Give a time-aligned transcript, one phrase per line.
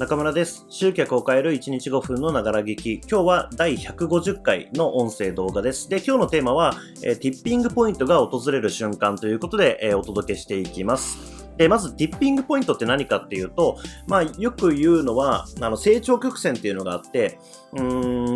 [0.00, 0.64] 中村です。
[0.70, 3.02] 集客を変える1日5分のながら劇。
[3.06, 5.90] 今日は第150回の音声動画です。
[5.90, 11.44] で、今日のテーマは、えーティッピングポイントが訪れる瞬間ということで、えーお届けしていきます。
[11.58, 13.76] で、まず、ティッピングポイントって何かっていうと、
[14.08, 17.38] まあ、よく言うのは、あの、成長曲線っていうのがあって、
[17.72, 17.82] う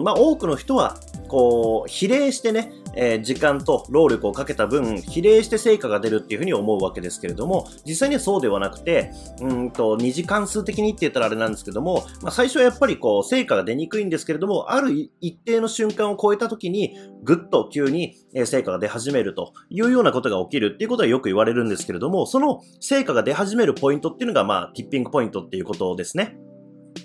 [0.00, 0.98] ん、まあ、多くの人は、
[1.28, 9.10] こう、比例してね、えー時間と労力をかけた分、比例して成果が出るっていうふうに思うわけですけれども、実際にはそうではなくて、
[9.40, 18.14] うんと、二次関数的にって言ったらあれなんですけども、まあ、最初はやっぱりこう、成果が出にくいんですけれども、ある一定の瞬間を超えた時に、ぐっと急に
[18.44, 26.36] 成果が出始めるというようなことが起きるっていうことはよく言われるんですけれども、その成果が出始めるポイントっていうのが、まあ、ティッピングポイントっていうことですね。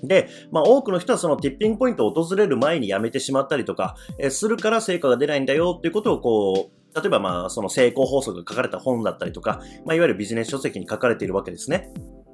[0.04, 11.92] で、まあ多くの人はそのティッピングポイントを訪れる前にやめてしまったりとか、えするから成果が出ないんだよっていうことをこう、例えばまあその成功法則が書かれた本だったりとか、まあいわゆるビジネス書籍に書かれているわけですね。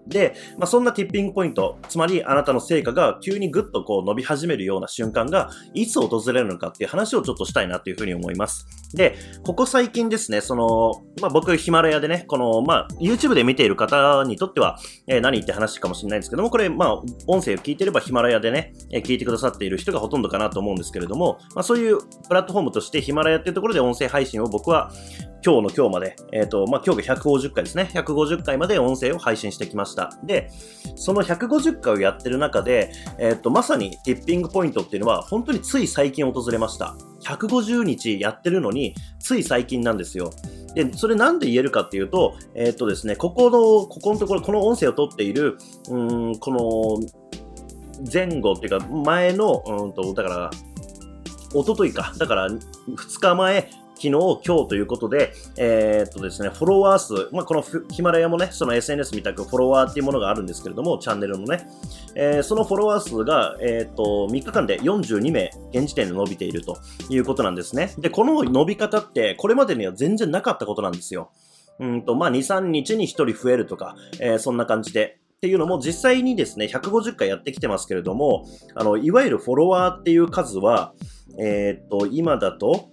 [0.08, 8.68] で、まあ、そんなティッピングポイント、つまりあなたの成果が急にぐっとこう伸び始めるような瞬間がいつ訪れるのかっていう話をちょっとしたいなというふうに思います。
[8.94, 16.94] で、ここ最近ですね、その、まあ、僕ヒマラヤでね、この、まあ、YouTube で見ている方にとっては、えー何って話かもしれないんですけども、これ、まあ、
[17.28, 24.92] 音声を聞いてればヒマラヤでね、えー聞いてくださっている人がほとんどかなと思うんですけれども、まあ、そういうプラットフォームとしてヒマラヤっていうところで音声配信を僕は
[25.46, 27.92] 今日の今日まで、えっ、と、まあ、今日が150回ですね。
[27.94, 30.12] 150回まで音声を配信してきました。
[30.24, 30.50] で、
[30.96, 36.96] その150回をやってる中で、えっ、と、まさにティッピングポイントっていうのは、本当につい最近訪れました。
[37.22, 40.32] 150日やってるのに、つい最近なんですよ。
[40.74, 45.60] で、それなんで言えるかっていうと、えっ、とですね、ここの、ここのところ、この音声を取っている、
[45.92, 50.52] うん、この、前後っていうか、前の、うんと、だから、
[51.54, 52.16] 一昨日か。
[52.18, 52.60] だから、2
[53.20, 61.68] 日前、昨日、今日ということで、えーっとですね、フォロワー数、まあ、このヒマラヤもね、その SNS みたくフォロワーっていうものがあるんですけれども、チャンネルのね、
[62.16, 66.78] えーそのフォロワー数が、えーっと、3日間で42名、現時点で伸びていると
[67.10, 67.94] いうことなんですね。
[67.98, 71.32] で、この伸び方って、これまでには全然なかったことなんですよ。
[71.80, 75.20] うんと、まあ、2、3日に1人増えるとか、えーそんな感じで。
[75.38, 80.94] っていうのも実際にですね、150回やってきてますけれども、あの、いわゆるフォロワーっていう数は、
[81.38, 82.90] えーっと、今だと、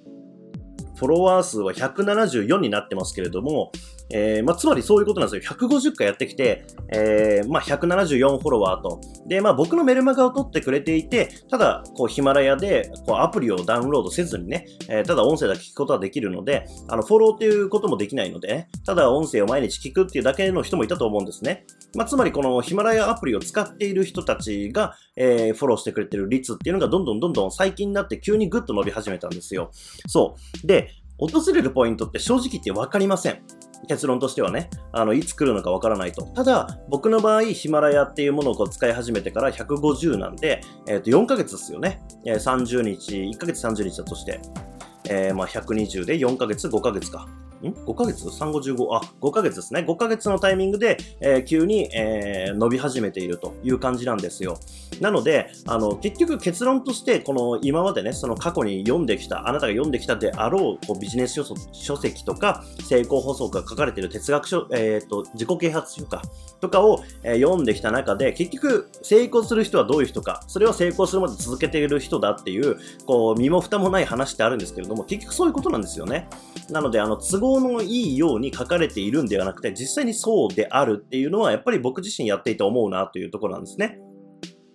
[1.04, 3.72] ォロワー数は174になってますけれども、
[4.12, 5.56] えーまあ、つまりそういうことなんですよ。
[5.56, 6.64] 150回やってきて、
[6.94, 9.00] えーまあ、174フォロワーと。
[9.26, 21.64] で、まあ、僕のメルマガを取ってくれていて、ただ、こう、ヒマラヤで、こう、アプリをダウンロードせずにね、えーただ音声だけ聞くことはできるので、あの、フォローっていうこともできないので、ね、ただ音声を毎日聞くっていうだけの人もいたと思うんですね。
[21.94, 29.70] まあ、つまりこのヒマラヤアプリを使っている人たちが、えーフォローしてくれてる率っていうのがどんどんどんどん最近になって急にグッと伸び始めたんですよ。
[30.06, 30.66] そう。
[30.66, 33.42] で、訪れるポイントって正直言って分かりません。
[33.88, 36.22] 結論としてはね、あの、いつ来るのかわからないと。
[36.34, 42.02] ただ、僕の場合、ヒマラヤっていうものをこう使い始めてから150なんで、えっ、と、4ヶ月ですよね。
[42.24, 44.40] えー30日、1ヶ月30日だとして。
[45.08, 47.26] えーまあ、120で4ヶ月、5ヶ月か。
[47.70, 48.94] ん ?5 ヶ月 ?3、5、15?
[48.94, 49.80] あ、5ヶ月ですね。
[49.80, 54.58] 5ヶ月のタイミングで、えー急に、えー伸び始めているという感じなんですよ。
[55.00, 61.40] なので、あの、結局結論として、この今までね、その過去に読んできた、あなたが読んできたであろう、こうビジネス
[61.72, 66.22] 書籍とか、成功法則が書かれている哲学書、えっ、と、自己啓発書か、
[66.60, 76.28] とかを、え読んできた中で、結局、成功する人はどういう人か、それを成功するまで続けている人だっていう、こう、身も蓋もない話ってあるんですけれども、結局そういうことなんですよね。
[76.70, 83.98] なので、あの、都合のいいように書かれているんではなくて、実際にそうであるっていうのは、やっぱり僕自身やっていて思うなというところなんですね。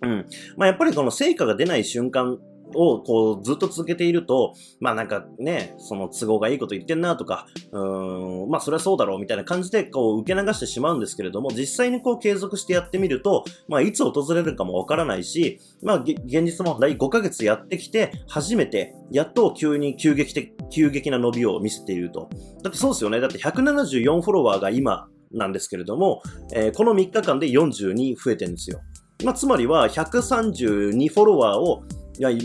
[0.02, 0.26] うん。
[0.56, 2.38] まあ、やっぱりこの成果が出ない瞬間
[2.74, 22.28] をこうずっと続けていると、まあなんかね、その都合がいいこと言ってんなとか、うーん、まあそれはそうだろうみたいな感じでこう受け流してしまうんですけれども、実際にこう継続してやってみると、まあいつ訪れるかもわからないし、まあ現実も第5ヶ月やってきて、初めて、やっと急に急激的、急激な伸びを見せていると。
[22.62, 23.20] だってそうですよね。
[23.20, 26.22] だって174フォロワーが今なんですけれども、
[26.54, 28.80] えーこの3日間で42増えてるんですよ。
[29.24, 31.82] まあ、つまりは132フォロワーを、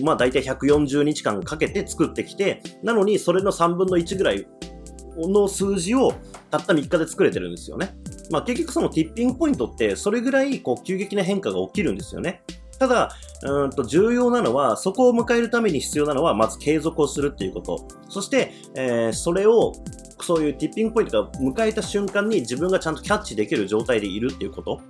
[0.03, 4.45] まあ大体140日間かけて作ってきて、なのにそれの3分の1ぐらい
[5.17, 6.13] の数字を
[6.51, 7.95] たった3日で作れてるんですよね。
[8.31, 12.43] まあ結局そのティッピングポイントってそれぐらいこう急激な変化が起きるんですよね。
[12.79, 17.87] ただ、うんと重要なのは、そこを迎えるために必要なのは、まず継続をするっていうこと。
[18.09, 19.73] そして、えーそれを、
[20.21, 24.81] そういうティッピングポイントが迎えた瞬間に自分がちゃんとキャッチできる状態でいるっていうこと。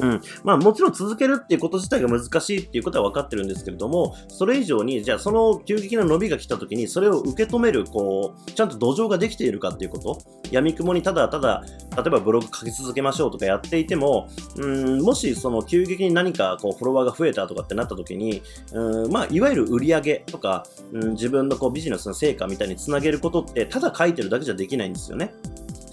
[0.00, 0.20] うん。
[0.44, 10.18] まあもちろん続けるっていうこと自体が難しいっていうことは分かってるんですけれども、それ以上に、じゃあその急激な伸びが来た時に、それを受け止める、こう、ちゃんと土壌ができているかっていうこと、
[10.50, 11.64] 闇雲にただただ、
[11.96, 18.42] 例えばブログ書き続けましょうとかやっていても、うん、もしその急激に何かこうフォロワーが増えたとかってなった時に、
[18.72, 25.34] うん、まあいわゆる売り上げとか、うん、自分のこうビジネスの成果みたいにつなげることって、ただ書いてるだけじゃできないんですよね。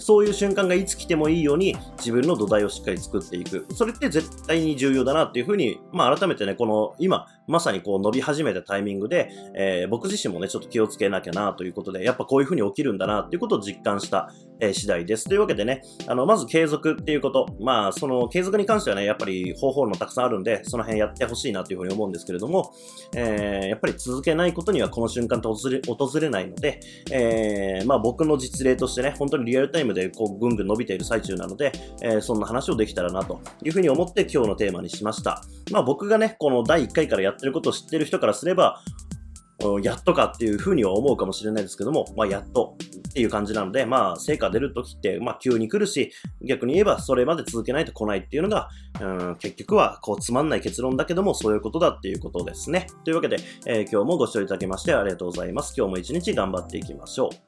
[0.06, 3.66] そういう瞬間がいつ来てもいいように自分の土台をしっかり作っていく。
[3.74, 15.28] それって絶対に重要だなっていうふうに、まあ改めてね、この今、まさにこう伸び始めたタイミングで、えー、僕自身もね、ちょっと気をつけなきゃなということで、やっぱこういうふうに起きるんだなっていうことを実感した、えー、次第です。
[15.28, 17.46] というわけでね、あの、まず継続っていうこと。
[17.60, 22.72] まあ、その継続に関してはね、やっぱり方法もたくさんあるんで、その辺やってほしいなというふうに思うんですけれども、
[23.14, 31.72] えー、やっぱり続けないことにはこの瞬間と訪れ訪れないので、えー、まあ僕の実例としてね、本当にリアルタイムでこうぐんぐん伸びている最中なので、
[32.02, 35.42] えー、そんな話をできたらなというふうに思って今日のテーマにしました。
[35.72, 38.80] まあ僕がね、この第1回からやってることを知ってる人からすれば、
[39.82, 42.76] やっとかっていうふうには思うかもしれないですけども、まあ、やっと
[43.08, 46.12] っていう感じなので、まあ、成果出るときって、まあ、急に来るし、
[46.46, 48.68] 逆に言えばそれまで続けないと来ないっていうのが、
[49.00, 52.86] うん、結局は、こう、つまんない結論だけども、そういうことだっていうことですね。
[53.04, 55.72] というわけで、えー、今日もご視聴いただきましてありがとうございます。
[55.76, 57.45] 今日も一日頑張っていきましょう。